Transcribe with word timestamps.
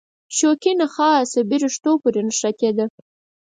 شوکي 0.37 0.71
نخاع 0.81 1.13
عصبي 1.23 1.57
رشتو 1.63 1.91
پورې 2.01 2.21
نښتې 2.27 2.69
ده. 2.77 2.85